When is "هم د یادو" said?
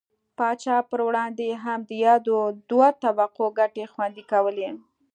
1.65-2.37